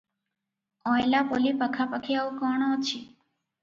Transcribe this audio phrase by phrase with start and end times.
[0.93, 3.09] ଅଁଏଲାପଲି ପାଖାପାଖି ଆଉ କଣ ଅଛି?